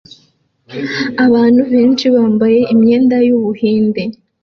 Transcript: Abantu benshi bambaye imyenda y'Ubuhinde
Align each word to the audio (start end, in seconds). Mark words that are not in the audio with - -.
Abantu 1.25 1.61
benshi 1.73 2.05
bambaye 2.15 2.59
imyenda 2.73 3.15
y'Ubuhinde 3.27 4.01